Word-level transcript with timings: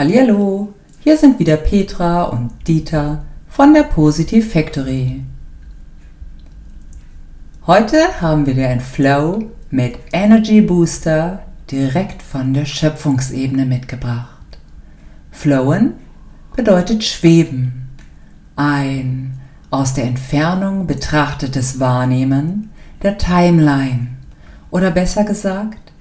Hallihallo, 0.00 0.72
hier 1.00 1.18
sind 1.18 1.38
wieder 1.38 1.58
Petra 1.58 2.22
und 2.22 2.52
Dieter 2.66 3.22
von 3.46 3.74
der 3.74 3.82
Positive 3.82 4.40
Factory. 4.40 5.22
Heute 7.66 7.98
haben 8.22 8.46
wir 8.46 8.54
dir 8.54 8.70
ein 8.70 8.80
Flow 8.80 9.50
mit 9.68 9.98
Energy 10.10 10.62
Booster 10.62 11.42
direkt 11.70 12.22
von 12.22 12.54
der 12.54 12.64
Schöpfungsebene 12.64 13.66
mitgebracht. 13.66 14.58
Flowen 15.32 15.92
bedeutet 16.56 17.04
schweben, 17.04 17.90
ein 18.56 19.38
aus 19.68 19.92
der 19.92 20.04
Entfernung 20.04 20.86
betrachtetes 20.86 21.78
Wahrnehmen 21.78 22.70
der 23.02 23.18
Timeline 23.18 24.06
oder 24.70 24.92
besser 24.92 25.24
gesagt 25.24 25.92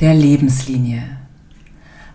der 0.00 0.12
Lebenslinie. 0.12 1.23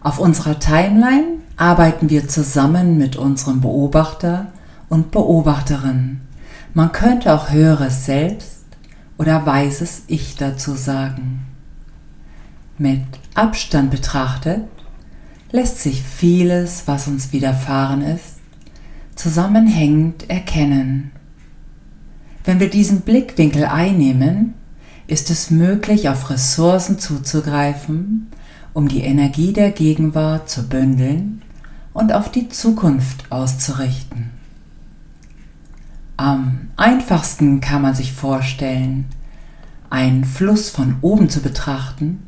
Auf 0.02 0.20
unserer 0.20 0.59
Timeline 0.59 1.39
arbeiten 1.57 2.09
wir 2.09 2.27
zusammen 2.27 2.98
mit 2.98 3.17
unserem 3.17 3.59
Beobachter 3.59 4.48
und 4.88 5.12
Beobachterin. 5.12 6.22
Man 6.73 6.91
könnte 6.91 7.34
auch 7.34 7.52
höheres 7.52 8.05
Selbst 8.05 8.63
oder 9.17 9.45
weises 9.45 10.03
Ich 10.08 10.35
dazu 10.35 10.75
sagen. 10.75 11.45
Mit 12.77 13.02
Abstand 13.35 13.91
betrachtet 13.91 14.63
lässt 15.52 15.80
sich 15.80 16.02
vieles, 16.02 16.84
was 16.86 17.08
uns 17.08 17.34
widerfahren 17.34 18.02
ist, 18.02 18.36
zusammenhängend 19.16 20.30
erkennen. 20.30 21.11
Wenn 22.45 22.61
wir 22.61 22.70
diesen 22.70 23.02
Blickwinkel 23.02 23.66
einnehmen, 23.66 24.53
ist 25.08 25.30
es 25.30 25.50
möglich, 25.50 26.08
auf 26.08 26.30
Ressourcen 26.30 27.00
zuzugreifen, 27.00 28.27
um 28.73 28.88
die 28.88 29.02
Energie 29.02 29.54
der 29.54 29.72
Gegenwart 29.72 30.50
zu 30.50 30.68
bündeln 30.68 31.41
und 31.94 32.14
auf 32.14 32.32
die 32.32 32.50
Zukunft 32.50 33.32
auszurichten. 33.32 34.32
Am 36.17 36.70
einfachsten 36.76 37.61
kann 37.61 37.81
man 37.81 37.95
sich 37.95 38.14
vorstellen, 38.14 39.06
einen 39.89 40.26
Fluss 40.26 40.70
von 40.70 40.98
oben 41.02 41.30
zu 41.30 41.42
betrachten, 41.42 42.23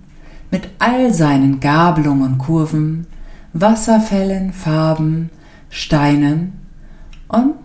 mit 0.49 0.69
all 0.79 1.13
seinen 1.13 1.59
Gabelungen 1.59 2.33
und 2.33 2.37
Kurven, 2.37 3.07
Wasserfällen, 3.53 4.53
Farben, 4.53 5.29
Steinen 5.69 6.53
und 7.27 7.55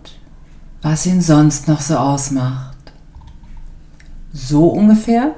was 0.81 1.05
ihn 1.05 1.21
sonst 1.21 1.67
noch 1.67 1.81
so 1.81 1.97
ausmacht. 1.97 2.77
So 4.31 4.67
ungefähr 4.67 5.35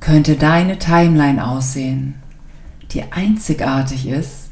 könnte 0.00 0.36
deine 0.36 0.78
Timeline 0.78 1.46
aussehen, 1.46 2.14
die 2.92 3.04
einzigartig 3.10 4.06
ist, 4.08 4.50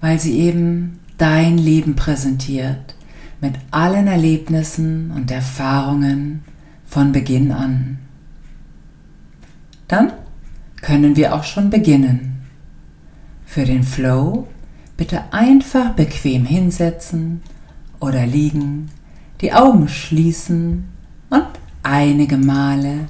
weil 0.00 0.18
sie 0.18 0.38
eben 0.38 1.00
dein 1.18 1.58
Leben 1.58 1.96
präsentiert, 1.96 2.94
mit 3.40 3.54
allen 3.70 4.06
Erlebnissen 4.06 5.10
und 5.10 5.30
Erfahrungen 5.30 6.42
von 6.86 7.12
Beginn 7.12 7.52
an. 7.52 7.98
Dann 9.88 10.12
können 10.80 11.16
wir 11.16 11.34
auch 11.34 11.44
schon 11.44 11.70
beginnen. 11.70 12.42
Für 13.44 13.64
den 13.64 13.82
Flow 13.82 14.48
bitte 14.96 15.32
einfach 15.32 15.92
bequem 15.92 16.44
hinsetzen 16.44 17.42
oder 18.00 18.26
liegen, 18.26 18.90
die 19.40 19.52
Augen 19.52 19.88
schließen 19.88 20.84
und 21.30 21.46
einige 21.82 22.36
Male 22.36 23.08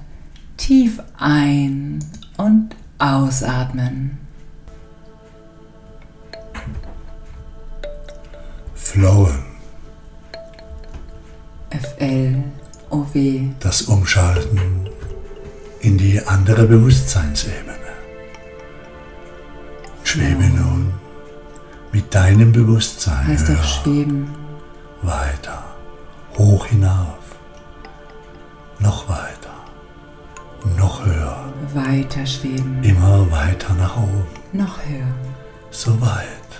tief 0.56 1.00
ein 1.18 1.98
und 2.36 2.74
ausatmen. 2.98 4.23
Flowen. 8.94 9.42
F-L-O-W. 11.70 13.48
Das 13.58 13.82
Umschalten 13.82 14.60
in 15.80 15.98
die 15.98 16.24
andere 16.24 16.64
Bewusstseinsebene. 16.68 17.74
Schwebe 20.04 20.44
nun 20.44 20.92
mit 21.90 22.14
deinem 22.14 22.52
Bewusstsein 22.52 23.26
Heißt 23.26 23.48
höher, 23.48 23.62
schweben. 23.64 24.30
weiter, 25.02 25.64
hoch 26.38 26.66
hinauf, 26.66 27.18
noch 28.78 29.08
weiter, 29.08 29.56
noch 30.78 31.04
höher, 31.04 31.52
Weiter 31.74 32.24
schweben. 32.24 32.80
immer 32.84 33.28
weiter 33.32 33.74
nach 33.74 33.96
oben, 33.96 34.24
Noch 34.52 34.78
höher. 34.86 35.12
so 35.72 36.00
weit, 36.00 36.50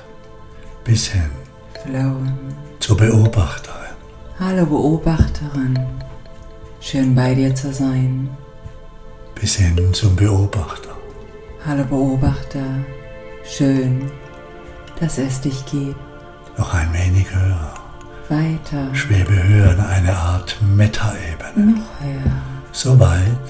bis 0.83 1.07
hin 1.07 1.31
Flowen. 1.85 2.33
zur 2.81 2.97
Beobachterin. 2.97 3.95
Hallo 4.39 4.67
Beobachterin. 4.67 5.79
Schön 6.81 7.15
bei 7.15 7.35
dir 7.35 7.55
zu 7.55 7.73
sein. 7.73 8.29
bis 9.35 9.57
hin 9.57 9.93
zum 9.93 10.15
Beobachter. 10.17 10.91
Hallo 11.67 11.85
Beobachter. 11.85 12.65
Schön, 13.45 14.11
dass 15.01 15.19
es 15.19 15.41
dich 15.41 15.65
gibt. 15.67 15.97
Noch 16.59 16.73
ein 16.75 16.93
wenig 16.93 17.27
höher. 17.35 17.75
Weiter. 18.29 18.95
Schwebe 18.95 19.43
höher 19.43 19.73
in 19.73 19.81
eine 19.81 20.17
Art 20.17 20.57
Meta-Ebene. 20.77 21.73
Noch 21.75 22.01
höher. 22.01 22.33
So 22.73 22.99
weit, 22.99 23.47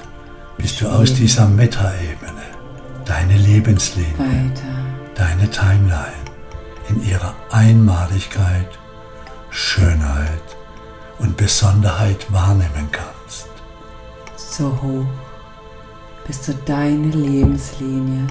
bis 0.59 0.77
du 0.77 0.89
aus 0.89 1.15
dieser 1.15 1.47
Meta-Ebene 1.49 2.43
deine 3.05 3.37
Lebenslinie, 3.37 4.19
Weiter. 4.19 4.75
deine 5.15 5.49
Timeline 5.51 6.24
in 6.89 7.03
ihrer 7.07 7.35
Einmaligkeit, 7.51 8.79
Schönheit 9.51 10.43
und 11.19 11.37
Besonderheit 11.37 12.27
wahrnehmen 12.33 12.89
kannst. 12.93 13.49
So 14.37 14.67
hoch, 14.83 15.07
bis 16.27 16.43
du 16.47 16.55
deine 16.67 17.09
Lebenslinie 17.09 18.27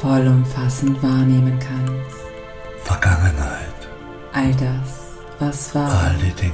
vollumfassend 0.00 1.02
wahrnehmen 1.02 1.58
kannst. 1.58 2.16
Vergangenheit, 2.84 3.88
All 4.32 4.52
das, 4.52 5.14
was 5.38 5.74
war. 5.74 5.88
all 5.90 6.14
die 6.16 6.32
Dinge 6.32 6.52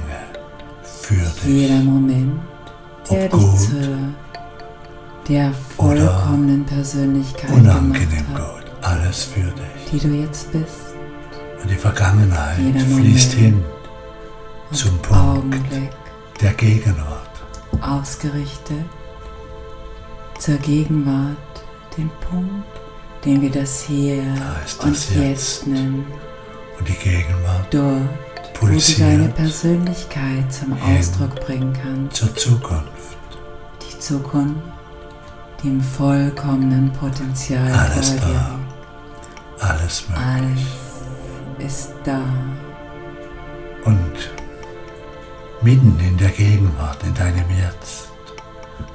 für 0.83 1.15
Jeder 1.47 1.75
dich, 1.77 1.83
Moment, 1.85 2.39
der 3.09 3.25
Ob 3.25 3.39
dich 3.39 3.69
zur 3.69 3.97
der 5.27 5.51
vollkommenen 5.77 6.65
Persönlichkeit 6.65 7.51
unangenehm 7.51 8.09
gemacht 8.09 8.33
hat, 8.33 8.55
gut, 8.55 8.60
alles 8.91 9.23
für 9.25 9.41
dich. 9.41 9.91
die 9.91 9.99
du 9.99 10.13
jetzt 10.15 10.51
bist. 10.51 10.95
Und 11.61 11.69
die 11.69 11.75
Vergangenheit 11.75 12.57
fließt 12.81 13.33
hin 13.33 13.63
Zum 14.71 14.97
Punkt. 14.99 15.13
Augenblick 15.13 15.91
der 16.41 16.53
Gegenwart. 16.53 17.29
ausgerichtet 17.81 18.85
zur 20.39 20.55
Gegenwart, 20.57 21.37
den 21.97 22.09
Punkt, 22.29 22.65
den 23.23 23.41
wir 23.41 23.51
das 23.51 23.83
Hier 23.83 24.23
Da 24.23 24.85
und 24.85 24.95
das 24.95 25.09
Jetzt 25.09 25.15
Jetzt. 25.15 25.67
nennen. 25.67 26.05
Und 26.79 26.87
die 26.89 26.93
Gegenwart 26.93 27.67
Dort, 27.71 28.09
wo 28.59 28.65
du 28.65 28.71
Pulsiert. 28.73 28.99
deine 29.01 29.27
Persönlichkeit 29.29 30.51
zum. 30.51 30.75
Ausdruck 30.81 31.35
bringen 31.45 31.73
kannst. 31.79 32.15
zur 32.17 32.35
Zukunft. 32.35 33.17
Die 33.87 33.99
Zukunft, 33.99 34.55
die 35.61 35.67
im 35.67 35.81
vollkommenen 35.81 36.91
Potenzial 36.93 37.71
Alles 37.71 38.15
da. 38.15 38.57
Alles 39.61 40.07
möglich. 40.09 40.65
Alles 41.59 41.73
ist 41.73 41.93
da. 42.03 42.21
Und 43.85 44.31
mitten 45.61 45.99
in 45.99 46.17
der 46.17 46.29
Gegenwart, 46.29 46.97
in 47.03 47.13
deinem 47.13 47.45
Jetzt, 47.57 48.09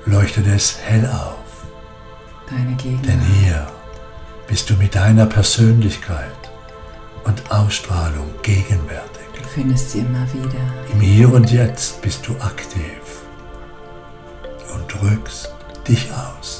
leuchtet 0.04 0.46
es 0.46 0.78
hell 0.84 1.06
auf. 1.06 1.36
Deine 2.50 2.76
Denn 2.76 2.76
Gegenwart. 2.76 3.26
hier 3.40 3.66
bist 4.48 4.68
du 4.70 4.74
mit 4.74 4.94
deiner 4.94 5.26
Persönlichkeit 5.26 6.50
und 7.24 7.50
Ausstrahlung 7.50 8.30
gegenwärtig. 8.42 9.26
Du 9.36 9.42
findest 9.44 9.92
sie 9.92 10.00
immer 10.00 10.26
wieder. 10.32 10.60
Im 10.92 11.00
Hier 11.00 11.32
und 11.32 11.50
Jetzt 11.50 12.02
bist 12.02 12.26
du 12.26 12.32
aktiv 12.40 13.00
und 14.74 14.92
drückst 14.92 15.52
dich 15.88 16.08
aus. 16.12 16.55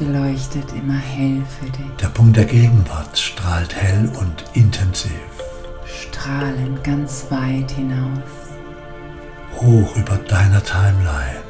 Sie 0.00 0.06
leuchtet 0.06 0.72
immer 0.72 0.96
hell 0.96 1.42
für 1.58 1.70
dich. 1.70 1.96
Der 2.00 2.08
Punkt 2.08 2.34
der 2.34 2.46
Gegenwart 2.46 3.18
strahlt 3.18 3.76
hell 3.76 4.10
und 4.18 4.44
intensiv, 4.54 5.10
Strahlend 5.84 6.82
ganz 6.82 7.26
weit 7.28 7.70
hinaus. 7.72 8.22
hoch 9.60 9.94
über 9.96 10.16
deiner 10.16 10.64
Timeline, 10.64 11.42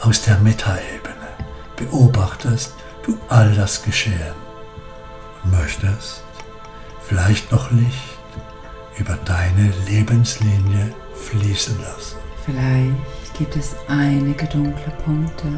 aus 0.00 0.22
der 0.22 0.38
Metaebene, 0.38 1.28
beobachtest 1.76 2.74
du 3.04 3.18
all 3.28 3.54
das 3.54 3.82
Geschehen 3.82 4.34
und 5.44 5.50
möchtest 5.50 6.24
vielleicht 7.02 7.52
noch 7.52 7.70
Licht 7.70 8.16
über 8.96 9.18
deine 9.26 9.74
Lebenslinie 9.86 10.94
fließen 11.12 11.78
lassen. 11.82 12.16
Vielleicht 12.46 13.34
gibt 13.36 13.56
es 13.56 13.76
einige 13.88 14.46
dunkle 14.46 14.90
Punkte. 15.04 15.48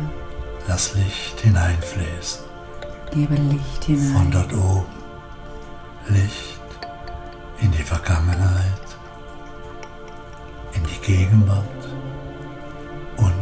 Lass 0.68 0.94
Licht 0.94 1.40
hineinfließen. 1.40 2.44
Gebe 3.10 3.34
Licht 3.34 3.84
hinein. 3.84 4.12
Von 4.12 4.30
dort 4.30 4.52
oben. 4.52 4.86
Licht 6.08 6.60
in 7.60 7.70
die 7.70 7.82
Vergangenheit, 7.82 8.96
in 10.72 10.82
die 10.84 10.98
Gegenwart 11.06 11.64
und 13.18 13.32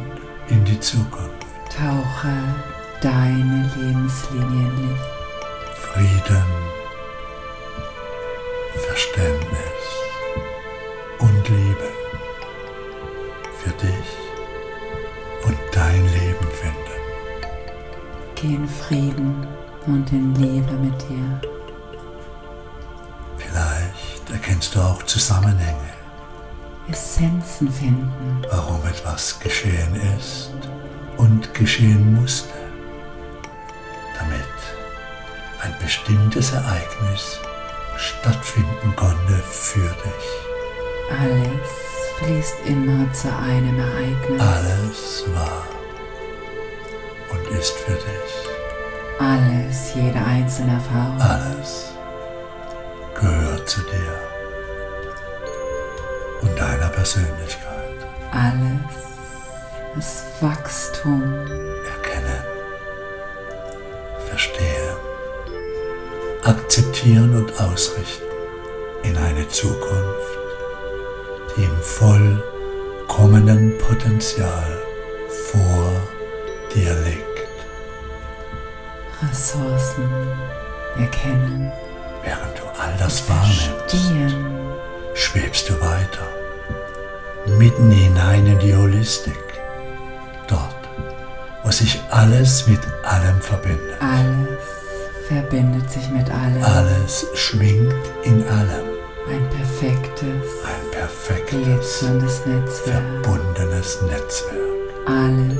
in 0.48 0.64
die 0.64 0.78
Zukunft. 0.80 1.46
Tauche 1.74 2.34
deine 3.00 3.70
Lebenslinien 3.76 4.76
Licht. 4.76 5.04
Frieden. 5.74 6.44
Verständnis. 8.88 9.69
Geh 18.40 18.54
in 18.54 18.66
Frieden 18.66 19.46
und 19.86 20.10
in 20.12 20.34
Liebe 20.34 20.72
mit 20.72 20.98
dir. 21.02 21.40
Vielleicht 23.36 24.30
erkennst 24.30 24.74
du 24.74 24.80
auch 24.80 25.02
Zusammenhänge, 25.02 25.90
Essenzen 26.88 27.70
finden. 27.70 28.42
warum 28.50 28.80
etwas 28.86 29.38
geschehen 29.40 29.94
ist 30.16 30.52
und 31.18 31.52
geschehen 31.52 32.14
musste, 32.14 32.54
damit 34.18 34.40
ein 35.62 35.74
bestimmtes 35.82 36.52
Ereignis 36.52 37.38
stattfinden 37.98 38.96
konnte 38.96 39.34
für 39.34 39.80
dich. 39.80 41.20
Alles 41.20 41.68
fließt 42.18 42.56
immer 42.64 43.12
zu 43.12 43.28
einem 43.36 43.78
Ereignis. 43.78 44.40
Alles 44.40 45.24
war 45.34 45.79
und 47.32 47.58
ist 47.58 47.78
für 47.78 47.92
dich. 47.92 48.50
Alles, 49.18 49.94
jede 49.94 50.18
einzelne 50.24 50.72
Erfahrung. 50.72 51.20
Alles 51.20 51.92
gehört 53.14 53.68
zu 53.68 53.80
dir 53.82 54.30
und 56.42 56.58
deiner 56.58 56.88
Persönlichkeit. 56.88 58.06
Alles 58.32 59.00
ist 59.98 60.24
Wachstum. 60.40 61.22
Erkennen, 61.84 62.44
verstehen, 64.28 64.96
akzeptieren 66.44 67.36
und 67.36 67.60
ausrichten 67.60 68.24
in 69.02 69.16
eine 69.16 69.46
Zukunft, 69.48 70.38
die 71.56 71.64
im 71.64 71.76
vollkommenen 71.82 73.76
Potenzial 73.78 74.78
vor 75.50 75.92
dir 76.74 76.94
liegt. 77.04 77.26
Ressourcen 79.30 80.08
erkennen. 80.98 81.70
Während 82.22 82.58
du 82.58 82.62
all 82.80 82.94
das 82.98 83.22
wahrnimmst, 83.28 84.36
schwebst 85.14 85.68
du 85.68 85.80
weiter, 85.80 86.26
mitten 87.58 87.90
hinein 87.90 88.46
in 88.46 88.58
die 88.58 88.74
Holistik, 88.74 89.38
dort, 90.46 90.74
wo 91.64 91.70
sich 91.70 92.00
alles 92.10 92.66
mit 92.66 92.80
allem 93.04 93.40
verbindet. 93.40 93.96
Alles 94.00 94.58
verbindet 95.28 95.90
sich 95.90 96.08
mit 96.10 96.30
allem. 96.30 96.62
Alles 96.62 97.26
schwingt 97.34 97.94
in 98.22 98.42
allem. 98.48 98.90
Ein 99.28 99.48
perfektes, 99.50 100.24
Ein 100.64 100.90
perfektes, 100.90 101.50
glitzerndes 101.62 102.46
Netzwerk. 102.46 103.02
verbundenes 103.24 104.02
Netzwerk. 104.02 104.60
Alles 105.06 105.58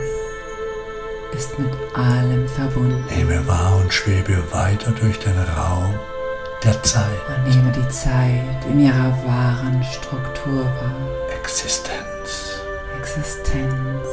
ist 1.36 1.58
mit 1.58 1.72
allem 1.94 2.46
verbunden. 2.48 3.04
Nehme 3.16 3.46
wahr 3.46 3.76
und 3.80 3.92
schwebe 3.92 4.42
weiter 4.52 4.90
durch 4.92 5.18
den 5.18 5.38
Raum 5.38 5.94
der 6.64 6.82
Zeit, 6.82 7.04
Und 7.28 7.48
nehme 7.48 7.72
die 7.72 7.88
Zeit 7.88 8.64
in 8.70 8.80
ihrer 8.80 9.16
wahren 9.24 9.82
Struktur 9.82 10.64
wahr. 10.64 10.94
Existenz. 11.40 12.60
Existenz 13.00 14.06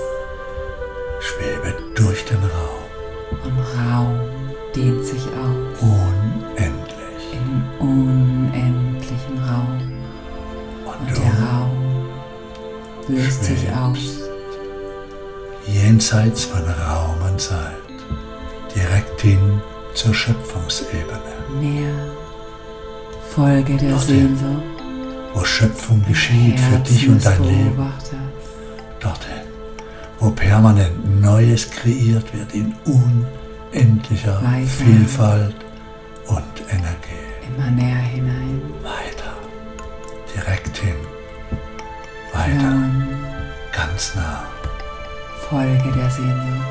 Schwebe 1.19 1.75
durch 1.95 2.23
den 2.25 2.37
Raum, 2.37 3.43
und 3.43 3.59
Raum 3.77 4.19
dehnt 4.75 5.03
sich 5.05 5.23
aus 5.23 5.81
unendlich. 5.81 7.33
in 7.33 7.39
den 7.43 7.63
unendlichen 7.79 9.37
Raum. 9.45 9.81
Und 10.85 11.09
Und 11.09 11.17
der 11.17 11.33
Raum 11.47 12.05
löst 13.09 13.43
sich 13.43 13.67
auf. 13.71 14.26
Jenseits 15.67 16.45
von 16.45 16.61
Raum 16.63 17.21
und 17.29 17.39
Zeit, 17.39 17.73
direkt 18.75 19.21
hin 19.21 19.61
zur 19.93 20.13
Schöpfungsebene, 20.13 21.19
Näher. 21.59 21.93
Folge 23.29 23.77
der 23.77 23.91
Dorthin. 23.91 24.37
Sehnsucht. 24.37 24.63
wo 25.33 25.43
Schöpfung 25.43 26.03
geschieht 26.07 26.59
für 26.59 26.79
dich 26.79 27.07
und 27.09 27.23
dein 27.25 27.43
Leben. 27.43 27.93
Dorthin, 28.99 29.47
wo 30.19 30.31
permanent 30.31 31.21
Neues 31.21 31.69
kreiert 31.69 32.25
wird 32.33 32.53
in 32.53 32.73
unendlicher 32.85 34.41
Weiter. 34.41 34.67
Vielfalt 34.67 35.55
und 36.27 36.43
Energie. 36.69 37.27
Immer 37.55 37.71
näher 37.71 37.97
hinein. 37.97 38.61
Weiter, 38.83 39.33
direkt 40.33 40.77
hin, 40.77 40.95
weiter, 42.33 42.59
Flowen. 42.59 43.07
ganz 43.71 44.15
nah. 44.15 44.46
Folge 45.49 45.91
der 45.95 46.09
Sehnsucht. 46.09 46.67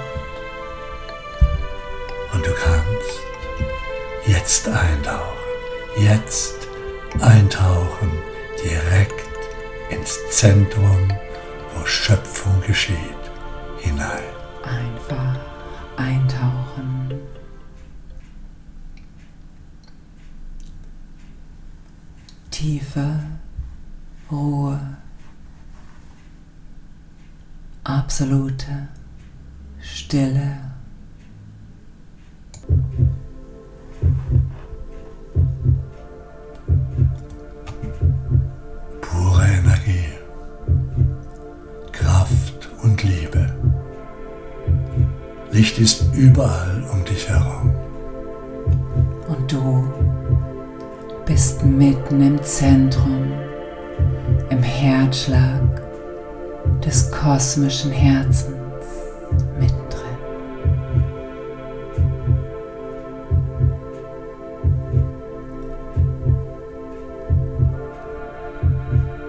Und 2.34 2.44
du 2.44 2.50
kannst 2.52 3.22
jetzt 4.26 4.68
eintauchen, 4.68 5.22
jetzt 5.96 6.68
eintauchen, 7.20 8.12
direkt 8.62 9.24
ins 9.88 10.18
Zentrum, 10.30 11.08
wo 11.74 11.86
Schöpfung 11.86 12.60
geschieht, 12.66 12.98
hinein. 13.78 14.24
Einfach 14.62 15.38
eintauchen. 15.96 17.14
Tiefe 22.50 23.20
Ruhe. 24.30 24.78
Absolute 27.88 28.88
Stille. 29.80 30.58
Pure 39.00 39.44
Energie, 39.44 40.08
Kraft 41.92 42.68
und 42.82 43.04
Liebe. 43.04 43.54
Licht 45.52 45.78
ist 45.78 46.12
überall 46.12 46.84
um 46.92 47.04
dich 47.04 47.28
herum. 47.28 47.72
Und 49.28 49.52
du 49.52 49.88
bist 51.24 51.64
mitten 51.64 52.20
im 52.20 52.42
Zentrum, 52.42 53.30
im 54.50 54.62
Herzschlag 54.64 55.85
des 56.84 57.10
kosmischen 57.10 57.92
Herzens 57.92 58.56
mittendrin. 59.58 60.18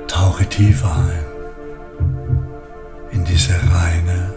Tauche 0.07 0.45
tiefer 0.45 0.95
ein 0.95 1.27
in 3.11 3.25
diese 3.25 3.53
reine, 3.53 4.33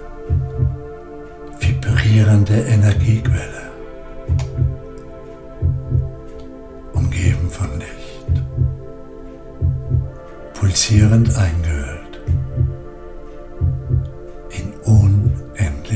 vibrierende 1.59 2.61
Energiequelle, 2.63 3.71
umgeben 6.93 7.51
von 7.51 7.71
Licht, 7.79 8.43
pulsierend 10.55 11.37
eingehüllt 11.37 11.70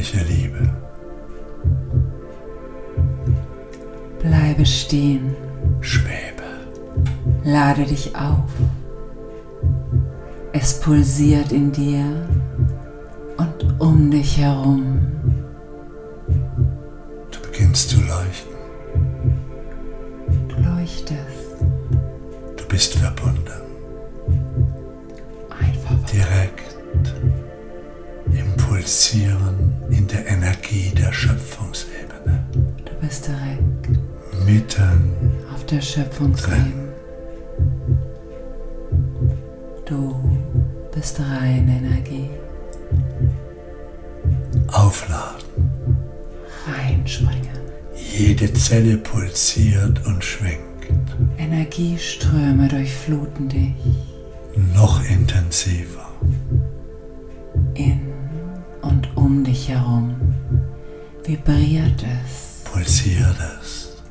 unendliche 0.04 0.24
Liebe. 0.24 0.70
Bleibe 4.20 4.66
stehen, 4.66 5.34
Schwebe, 5.80 6.42
lade 7.44 7.84
dich 7.84 8.14
auf. 8.14 8.50
Es 10.52 10.80
pulsiert 10.80 11.52
in 11.52 11.72
dir 11.72 12.28
und 13.36 13.80
um 13.80 14.10
dich 14.10 14.38
herum. 14.38 15.00
du 17.30 17.40
beginnst 17.50 17.90
zu 17.90 18.00
leuchten, 18.00 18.54
Du 20.48 20.56
leuchtest 20.62 21.54
du 22.56 22.64
bist 22.68 22.94
verbunden. 22.94 23.13
Pulsieren 28.84 29.72
in 29.88 30.06
der 30.08 30.26
Energie 30.28 30.92
der 30.94 31.10
Schöpfungsebene, 31.10 32.44
Du 32.84 32.92
bist 33.00 33.26
direkt 33.26 34.44
mitten 34.44 35.10
auf 35.54 35.64
der 35.64 35.80
Schöpfungsebene. 35.80 36.92
Du 39.86 40.14
bist 40.94 41.18
reine 41.18 41.78
Energie. 41.78 42.28
Aufladen. 44.70 45.70
Reinspringen. 46.66 47.56
Jede 47.96 48.52
Zelle 48.52 48.98
pulsiert 48.98 50.04
und 50.04 50.22
schwingt. 50.22 50.58
Energieströme 51.38 52.68
durchfluten 52.68 53.48
dich. 53.48 53.72
Noch 54.74 55.02
intensiver. 55.08 56.03
Dich 59.54 59.68
herum 59.68 60.16
vibriert 61.24 62.02
es 62.02 62.64
Pulsiert 62.64 63.36
es. 63.60 64.02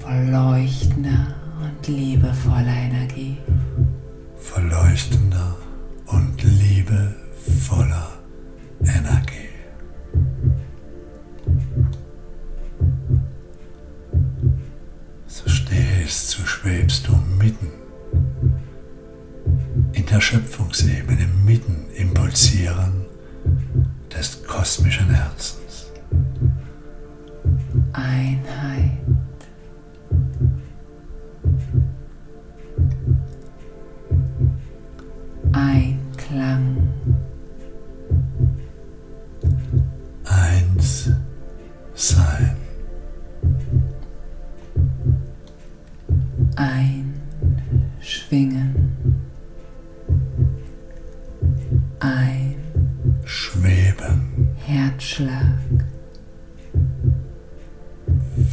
voll 0.00 0.24
leuchtender 0.28 1.36
und 1.62 1.86
liebevoller 1.86 2.76
Energie. 2.88 3.36
Verleuchtender 4.36 5.56
und 6.06 6.42
liebevoller 6.42 8.08
Energie. 8.80 9.54
So 15.28 15.48
stehst, 15.48 16.30
so 16.30 16.44
schwebst 16.44 17.06
du 17.06 17.12
mitten 17.38 17.70
in 19.92 20.06
der 20.06 20.20
Schöpfungsebene, 20.20 21.28
mitten 21.46 21.86
im 21.94 22.12
Pulsieren 22.12 23.11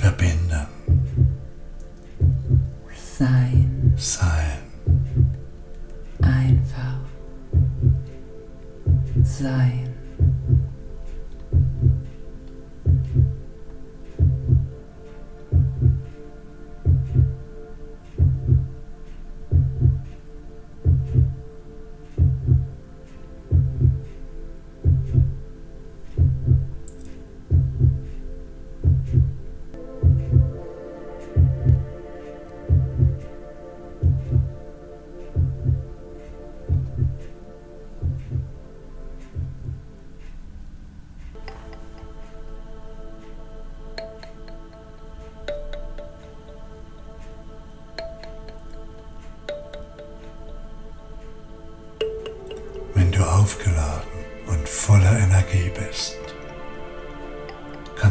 verbinden, 0.02 0.39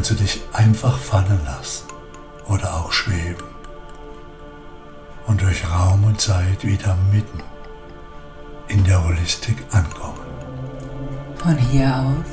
kannst 0.09 0.21
du 0.21 0.25
dich 0.25 0.41
einfach 0.53 0.97
fallen 0.97 1.39
lassen 1.45 1.85
oder 2.47 2.77
auch 2.77 2.91
schweben 2.91 3.45
und 5.27 5.39
durch 5.39 5.63
Raum 5.69 6.03
und 6.03 6.19
Zeit 6.19 6.65
wieder 6.65 6.97
mitten 7.13 7.43
in 8.69 8.83
der 8.85 9.05
Holistik 9.05 9.57
ankommen. 9.71 10.25
Von 11.35 11.55
hier 11.57 11.95
aus 11.95 12.25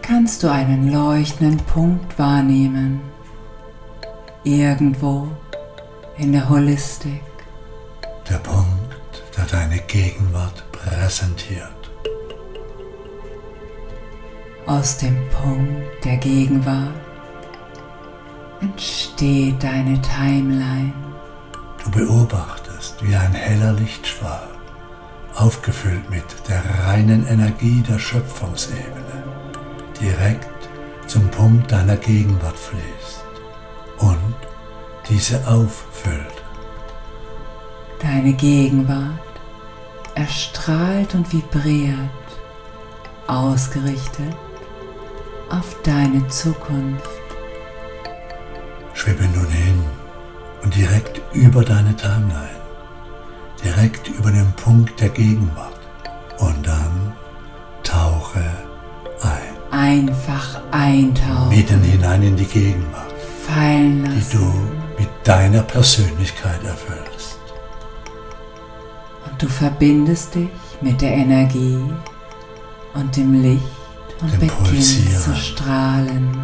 kannst 0.00 0.44
du 0.44 0.48
einen 0.48 0.92
leuchtenden 0.92 1.56
Punkt 1.58 2.16
wahrnehmen. 2.20 3.00
Irgendwo 4.44 5.26
in 6.18 6.32
der 6.32 6.48
Holistik. 6.48 7.22
Der 8.30 8.38
Punkt, 8.38 9.24
der 9.36 9.44
deine 9.46 9.78
Gegenwart 9.78 10.70
präsentiert. 10.70 11.81
Aus 14.66 14.96
dem 14.96 15.18
Punkt 15.30 16.04
der 16.04 16.18
Gegenwart 16.18 16.94
entsteht 18.60 19.60
deine 19.60 20.00
Timeline. 20.02 20.92
Du 21.82 21.90
beobachtest, 21.90 23.04
wie 23.04 23.16
ein 23.16 23.32
heller 23.32 23.72
Lichtstrahl, 23.72 24.48
aufgefüllt 25.34 26.08
mit 26.10 26.24
der 26.48 26.62
reinen 26.86 27.26
Energie 27.26 27.82
der 27.82 27.98
Schöpfungsebene, 27.98 29.24
direkt 30.00 30.48
zum 31.08 31.28
Punkt 31.32 31.72
deiner 31.72 31.96
Gegenwart 31.96 32.56
fließt 32.56 33.24
und 33.98 34.36
diese 35.08 35.44
auffüllt. 35.48 36.44
Deine 38.00 38.32
Gegenwart 38.32 39.18
erstrahlt 40.14 41.16
und 41.16 41.32
vibriert, 41.32 41.98
ausgerichtet 43.26 44.36
auf 45.52 45.76
deine 45.82 46.26
Zukunft. 46.28 47.08
Schwebe 48.94 49.24
nun 49.34 49.48
hin 49.48 49.84
und 50.62 50.74
direkt 50.74 51.20
über 51.34 51.62
deine 51.64 51.94
Timeline, 51.94 52.60
direkt 53.62 54.08
über 54.08 54.30
den 54.30 54.50
Punkt 54.52 54.98
der 55.00 55.10
Gegenwart 55.10 55.80
und 56.38 56.66
dann 56.66 57.12
tauche 57.82 58.44
ein, 59.20 59.78
Einfach 59.78 60.60
eintauchen, 60.70 61.48
mitten 61.48 61.82
hinein 61.82 62.22
in 62.22 62.36
die 62.36 62.44
Gegenwart, 62.44 63.12
fallen 63.46 64.04
die 64.04 64.10
lassen. 64.10 64.38
du 64.38 65.02
mit 65.02 65.08
deiner 65.24 65.62
Persönlichkeit 65.62 66.62
erfüllst. 66.64 67.38
Und 69.26 69.42
du 69.42 69.48
verbindest 69.48 70.34
dich 70.34 70.50
mit 70.80 71.00
der 71.00 71.12
Energie 71.12 71.78
und 72.94 73.16
dem 73.16 73.40
Licht 73.42 73.81
und 74.22 74.48
Pulsieren. 74.48 75.20
zu 75.22 75.34
strahlen. 75.34 76.36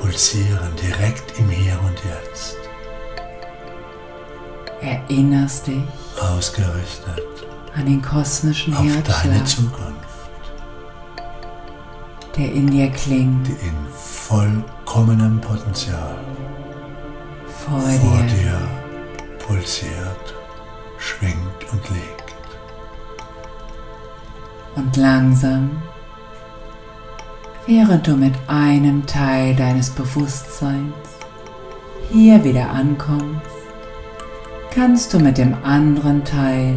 Pulsieren 0.00 0.74
direkt 0.80 1.38
im 1.38 1.48
Hier 1.48 1.78
und 1.86 1.98
Jetzt, 2.04 2.56
Erinnerst 4.80 5.68
dich 5.68 5.82
ausgerichtet 6.20 7.46
an 7.74 7.86
den 7.86 8.02
kosmischen 8.02 8.74
auf 8.74 8.80
deine 8.80 9.34
Herzschlag, 9.34 9.46
Zukunft, 9.46 10.42
der 12.36 12.52
in 12.52 12.66
dir 12.68 12.90
klingt, 12.90 13.46
die 13.46 13.52
in 13.52 13.76
vollkommenem 13.94 15.40
Potenzial 15.40 16.18
vor, 17.46 17.80
vor 17.80 18.18
dir. 18.22 18.28
dir 18.28 18.60
pulsiert, 19.38 20.34
schwingt 20.98 21.72
und 21.72 21.88
liegt. 21.90 22.34
Und 24.74 24.96
langsam, 24.96 25.82
während 27.66 28.06
du 28.06 28.16
mit 28.16 28.34
einem 28.48 29.06
Teil 29.06 29.54
deines 29.54 29.90
Bewusstseins 29.90 30.94
hier 32.10 32.42
wieder 32.44 32.70
ankommst, 32.70 33.40
kannst 34.74 35.14
du 35.14 35.18
mit 35.20 35.38
dem 35.38 35.54
anderen 35.62 36.24
Teil 36.24 36.76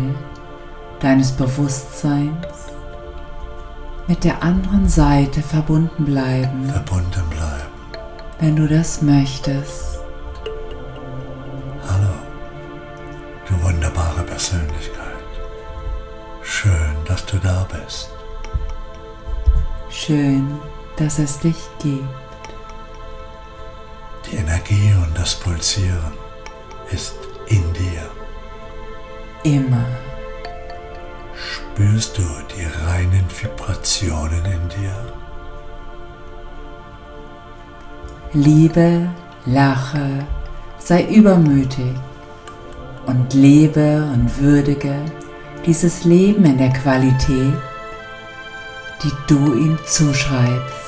deines 1.00 1.32
Bewusstseins 1.32 2.48
mit 4.08 4.24
der 4.24 4.44
anderen 4.44 4.88
Seite 4.88 5.42
verbunden 5.42 6.06
bleiben, 6.06 6.70
Verbunden 6.70 7.28
bleiben. 7.30 7.72
wenn 8.40 8.56
du 8.56 8.68
das 8.68 9.02
möchtest. 9.02 10.00
Hallo, 11.88 12.14
du 13.48 13.64
wunderbare 13.64 14.22
Persönlichkeit. 14.24 15.02
Schön, 16.44 16.96
dass 17.08 17.26
du 17.26 17.38
da 17.38 17.66
bist. 17.72 18.12
Schön, 19.90 20.48
dass 20.98 21.20
es 21.20 21.40
dich 21.40 21.58
gibt. 21.80 22.04
Die 24.30 24.38
Energie 24.38 24.94
und 25.04 25.18
das 25.18 25.36
Pulsieren 25.36 26.14
ist 26.92 27.16
in 27.48 27.64
dir. 27.74 28.10
Immer. 29.44 29.86
Spür 31.36 31.66
spürst 31.76 32.18
du 32.18 32.24
die 32.56 32.66
reinen 32.88 33.26
Vibrationen 33.30 34.46
in 34.46 34.70
dir. 34.70 35.14
Liebe, 38.32 39.10
lache, 39.46 40.26
sei 40.80 41.04
übermütig 41.04 41.94
und 43.06 43.34
lebe 43.34 44.10
und 44.14 44.42
würdige 44.42 44.96
dieses 45.66 46.06
Leben 46.06 46.46
in 46.46 46.58
der 46.58 46.72
Qualität, 46.72 47.54
die 49.04 49.12
du 49.28 49.54
ihm 49.54 49.78
zuschreibst. 49.86 50.85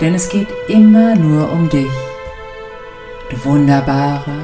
Denn 0.00 0.14
es 0.14 0.28
geht 0.28 0.48
immer 0.68 1.14
nur 1.14 1.50
um 1.50 1.68
dich, 1.68 1.92
du 3.30 3.44
wunderbare, 3.44 4.34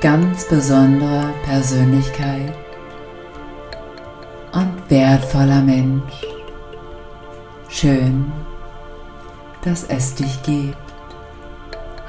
ganz 0.00 0.44
besondere 0.44 1.32
Persönlichkeit 1.44 2.54
und 4.52 4.72
wertvoller 4.88 5.62
Mensch. 5.62 6.26
Schön, 7.68 8.32
dass 9.64 9.84
es 9.84 10.14
dich 10.14 10.42
gibt. 10.42 10.76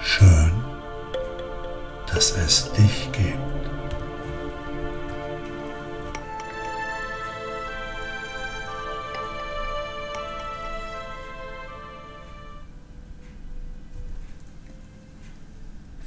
Schön, 0.01 0.51
dass 2.11 2.31
es 2.31 2.71
dich 2.73 3.11
gibt. 3.11 3.50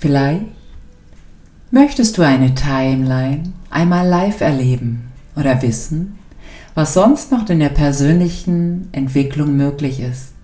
Vielleicht 0.04 0.44
möchtest 1.70 2.18
du 2.18 2.22
eine 2.22 2.54
Timeline 2.54 3.54
einmal 3.70 4.06
live 4.06 4.42
erleben 4.42 5.10
oder 5.34 5.62
wissen, 5.62 6.18
was 6.74 6.92
sonst 6.92 7.32
noch 7.32 7.48
in 7.48 7.60
der 7.60 7.70
persönlichen 7.70 8.90
Entwicklung 8.92 9.56
möglich 9.56 10.00
ist. 10.00 10.34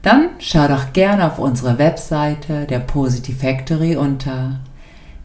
Dann 0.00 0.30
schau 0.38 0.66
doch 0.66 0.94
gerne 0.94 1.26
auf 1.26 1.38
unsere 1.38 1.76
Webseite 1.76 2.64
der 2.64 2.78
Positive 2.78 3.36
Factory 3.36 3.96
unter 3.96 4.60